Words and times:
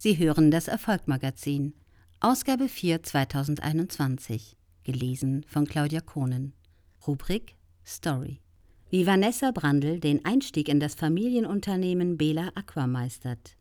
Sie 0.00 0.16
hören 0.16 0.52
das 0.52 0.68
Erfolgmagazin, 0.68 1.74
Ausgabe 2.20 2.68
4 2.68 3.02
2021, 3.02 4.56
gelesen 4.84 5.44
von 5.48 5.66
Claudia 5.66 6.00
Kohnen. 6.00 6.52
Rubrik 7.04 7.56
Story. 7.84 8.38
Wie 8.90 9.08
Vanessa 9.08 9.50
Brandl 9.50 9.98
den 9.98 10.24
Einstieg 10.24 10.68
in 10.68 10.78
das 10.78 10.94
Familienunternehmen 10.94 12.16
Bela 12.16 12.52
Aqua 12.54 12.86
meistert. 12.86 13.56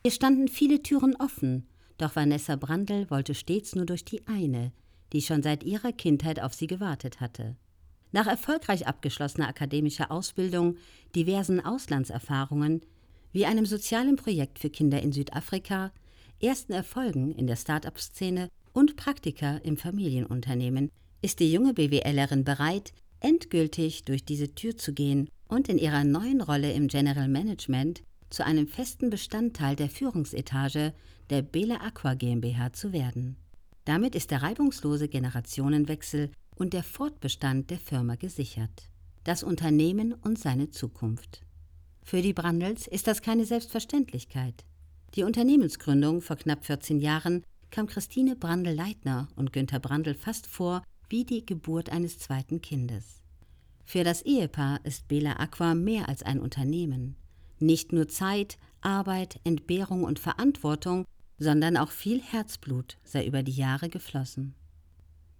Hier 0.00 0.12
standen 0.12 0.48
viele 0.48 0.82
Türen 0.82 1.16
offen, 1.16 1.66
doch 1.98 2.16
Vanessa 2.16 2.56
Brandl 2.56 3.10
wollte 3.10 3.34
stets 3.34 3.74
nur 3.74 3.84
durch 3.84 4.06
die 4.06 4.26
eine, 4.26 4.72
die 5.12 5.20
schon 5.20 5.42
seit 5.42 5.64
ihrer 5.64 5.92
Kindheit 5.92 6.40
auf 6.40 6.54
sie 6.54 6.66
gewartet 6.66 7.20
hatte. 7.20 7.56
Nach 8.10 8.26
erfolgreich 8.26 8.86
abgeschlossener 8.86 9.48
akademischer 9.48 10.10
Ausbildung, 10.10 10.78
diversen 11.14 11.60
Auslandserfahrungen, 11.60 12.80
wie 13.32 13.46
einem 13.46 13.66
sozialen 13.66 14.16
Projekt 14.16 14.58
für 14.58 14.70
Kinder 14.70 15.02
in 15.02 15.12
Südafrika, 15.12 15.92
ersten 16.40 16.72
Erfolgen 16.72 17.32
in 17.32 17.46
der 17.46 17.56
Start-up-Szene 17.56 18.48
und 18.72 18.96
Praktika 18.96 19.58
im 19.58 19.76
Familienunternehmen 19.76 20.90
ist 21.22 21.40
die 21.40 21.52
junge 21.52 21.72
BWLerin 21.72 22.44
bereit, 22.44 22.92
endgültig 23.20 24.04
durch 24.04 24.24
diese 24.24 24.54
Tür 24.54 24.76
zu 24.76 24.92
gehen 24.92 25.28
und 25.48 25.68
in 25.68 25.78
ihrer 25.78 26.04
neuen 26.04 26.40
Rolle 26.40 26.72
im 26.72 26.88
General 26.88 27.28
Management 27.28 28.02
zu 28.30 28.44
einem 28.44 28.66
festen 28.66 29.10
Bestandteil 29.10 29.76
der 29.76 29.88
Führungsetage 29.88 30.92
der 31.30 31.42
Bela 31.42 31.76
Aqua 31.76 32.14
GmbH 32.14 32.72
zu 32.72 32.92
werden. 32.92 33.36
Damit 33.84 34.14
ist 34.14 34.30
der 34.30 34.42
reibungslose 34.42 35.08
Generationenwechsel 35.08 36.30
und 36.56 36.72
der 36.72 36.82
Fortbestand 36.82 37.70
der 37.70 37.78
Firma 37.78 38.16
gesichert. 38.16 38.88
Das 39.24 39.42
Unternehmen 39.42 40.12
und 40.12 40.38
seine 40.38 40.70
Zukunft. 40.70 41.42
Für 42.04 42.22
die 42.22 42.32
Brandels 42.32 42.86
ist 42.86 43.06
das 43.06 43.22
keine 43.22 43.44
Selbstverständlichkeit. 43.44 44.64
Die 45.14 45.24
Unternehmensgründung 45.24 46.20
vor 46.20 46.36
knapp 46.36 46.64
14 46.64 47.00
Jahren 47.00 47.42
kam 47.70 47.86
Christine 47.86 48.36
Brandl-Leitner 48.36 49.28
und 49.36 49.52
Günter 49.52 49.78
Brandl 49.78 50.14
fast 50.14 50.46
vor 50.46 50.82
wie 51.08 51.24
die 51.24 51.44
Geburt 51.44 51.90
eines 51.90 52.18
zweiten 52.18 52.60
Kindes. 52.60 53.22
Für 53.84 54.04
das 54.04 54.22
Ehepaar 54.22 54.80
ist 54.84 55.08
Bela 55.08 55.34
Aqua 55.34 55.74
mehr 55.74 56.08
als 56.08 56.22
ein 56.22 56.40
Unternehmen. 56.40 57.16
Nicht 57.58 57.92
nur 57.92 58.08
Zeit, 58.08 58.58
Arbeit, 58.80 59.40
Entbehrung 59.44 60.04
und 60.04 60.18
Verantwortung, 60.18 61.04
sondern 61.38 61.76
auch 61.76 61.90
viel 61.90 62.20
Herzblut 62.20 62.98
sei 63.04 63.26
über 63.26 63.42
die 63.42 63.52
Jahre 63.52 63.88
geflossen. 63.88 64.54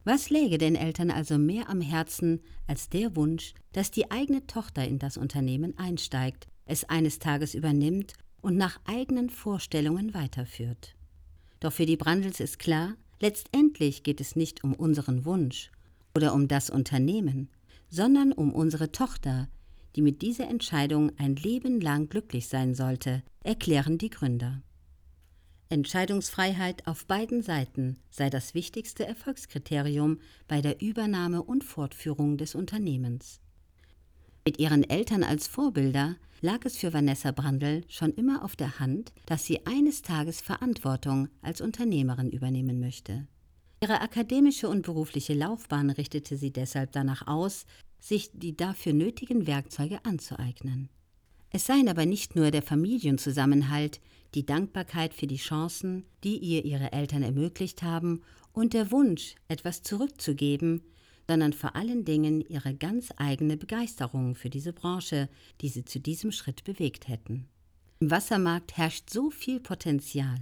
Was 0.04 0.30
läge 0.30 0.58
den 0.58 0.74
Eltern 0.74 1.10
also 1.10 1.38
mehr 1.38 1.68
am 1.68 1.80
Herzen 1.80 2.40
als 2.66 2.88
der 2.88 3.14
Wunsch, 3.14 3.54
dass 3.72 3.90
die 3.90 4.10
eigene 4.10 4.46
Tochter 4.46 4.86
in 4.86 4.98
das 4.98 5.16
Unternehmen 5.16 5.78
einsteigt 5.78 6.48
es 6.66 6.84
eines 6.84 7.18
Tages 7.18 7.54
übernimmt 7.54 8.14
und 8.40 8.56
nach 8.56 8.80
eigenen 8.84 9.30
Vorstellungen 9.30 10.14
weiterführt. 10.14 10.94
Doch 11.60 11.72
für 11.72 11.86
die 11.86 11.96
Brandels 11.96 12.40
ist 12.40 12.58
klar, 12.58 12.94
letztendlich 13.20 14.02
geht 14.02 14.20
es 14.20 14.36
nicht 14.36 14.64
um 14.64 14.74
unseren 14.74 15.24
Wunsch 15.24 15.70
oder 16.16 16.34
um 16.34 16.48
das 16.48 16.70
Unternehmen, 16.70 17.48
sondern 17.88 18.32
um 18.32 18.52
unsere 18.52 18.90
Tochter, 18.90 19.48
die 19.94 20.02
mit 20.02 20.22
dieser 20.22 20.48
Entscheidung 20.48 21.12
ein 21.18 21.36
Leben 21.36 21.80
lang 21.80 22.08
glücklich 22.08 22.48
sein 22.48 22.74
sollte, 22.74 23.22
erklären 23.44 23.98
die 23.98 24.10
Gründer. 24.10 24.62
Entscheidungsfreiheit 25.72 26.86
auf 26.86 27.06
beiden 27.06 27.42
Seiten 27.42 27.96
sei 28.10 28.28
das 28.28 28.54
wichtigste 28.54 29.06
Erfolgskriterium 29.06 30.20
bei 30.46 30.60
der 30.60 30.82
Übernahme 30.82 31.42
und 31.42 31.64
Fortführung 31.64 32.36
des 32.36 32.54
Unternehmens. 32.54 33.40
Mit 34.44 34.58
ihren 34.58 34.88
Eltern 34.88 35.24
als 35.24 35.46
Vorbilder 35.46 36.16
lag 36.42 36.64
es 36.64 36.76
für 36.76 36.92
Vanessa 36.92 37.30
Brandl 37.30 37.84
schon 37.88 38.12
immer 38.12 38.44
auf 38.44 38.54
der 38.54 38.80
Hand, 38.80 39.12
dass 39.24 39.46
sie 39.46 39.64
eines 39.64 40.02
Tages 40.02 40.42
Verantwortung 40.42 41.28
als 41.40 41.62
Unternehmerin 41.62 42.30
übernehmen 42.30 42.78
möchte. 42.78 43.26
Ihre 43.80 44.00
akademische 44.00 44.68
und 44.68 44.82
berufliche 44.82 45.32
Laufbahn 45.32 45.88
richtete 45.90 46.36
sie 46.36 46.52
deshalb 46.52 46.92
danach 46.92 47.26
aus, 47.26 47.64
sich 47.98 48.30
die 48.34 48.56
dafür 48.56 48.92
nötigen 48.92 49.46
Werkzeuge 49.46 50.04
anzueignen. 50.04 50.90
Es 51.48 51.66
seien 51.66 51.88
aber 51.88 52.04
nicht 52.04 52.36
nur 52.36 52.50
der 52.50 52.62
Familienzusammenhalt, 52.62 54.00
die 54.34 54.46
Dankbarkeit 54.46 55.14
für 55.14 55.26
die 55.26 55.36
Chancen, 55.36 56.04
die 56.24 56.38
ihr 56.38 56.64
ihre 56.64 56.92
Eltern 56.92 57.22
ermöglicht 57.22 57.82
haben, 57.82 58.22
und 58.52 58.74
der 58.74 58.90
Wunsch, 58.90 59.34
etwas 59.48 59.82
zurückzugeben, 59.82 60.82
sondern 61.28 61.52
vor 61.52 61.76
allen 61.76 62.04
Dingen 62.04 62.42
ihre 62.42 62.74
ganz 62.74 63.12
eigene 63.16 63.56
Begeisterung 63.56 64.34
für 64.34 64.50
diese 64.50 64.72
Branche, 64.72 65.28
die 65.60 65.68
sie 65.68 65.84
zu 65.84 66.00
diesem 66.00 66.32
Schritt 66.32 66.64
bewegt 66.64 67.08
hätten. 67.08 67.48
Im 68.00 68.10
Wassermarkt 68.10 68.76
herrscht 68.76 69.08
so 69.10 69.30
viel 69.30 69.60
Potenzial. 69.60 70.38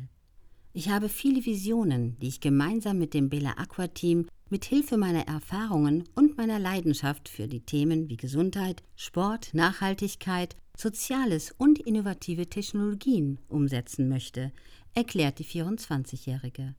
Ich 0.72 0.88
habe 0.88 1.08
viele 1.08 1.44
Visionen, 1.44 2.16
die 2.20 2.28
ich 2.28 2.40
gemeinsam 2.40 2.98
mit 2.98 3.12
dem 3.12 3.28
Bella 3.28 3.54
Aqua 3.58 3.88
Team 3.88 4.26
mit 4.48 4.64
Hilfe 4.64 4.96
meiner 4.96 5.26
Erfahrungen 5.28 6.04
und 6.14 6.36
meiner 6.36 6.58
Leidenschaft 6.58 7.28
für 7.28 7.46
die 7.46 7.60
Themen 7.60 8.08
wie 8.08 8.16
Gesundheit, 8.16 8.82
Sport, 8.96 9.52
Nachhaltigkeit, 9.52 10.56
Soziales 10.80 11.54
und 11.58 11.78
innovative 11.78 12.48
Technologien 12.48 13.38
umsetzen 13.48 14.08
möchte, 14.08 14.50
erklärt 14.94 15.38
die 15.38 15.44
24-Jährige. 15.44 16.74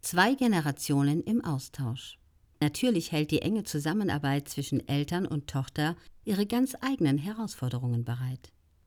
Zwei 0.00 0.34
Generationen 0.34 1.22
im 1.22 1.44
Austausch. 1.44 2.18
Natürlich 2.60 3.12
hält 3.12 3.30
die 3.30 3.40
enge 3.40 3.62
Zusammenarbeit 3.62 4.48
zwischen 4.48 4.88
Eltern 4.88 5.24
und 5.24 5.46
Tochter 5.46 5.94
ihre 6.24 6.46
ganz 6.46 6.74
eigenen 6.80 7.16
Herausforderungen 7.16 8.04
bereit. 8.04 8.50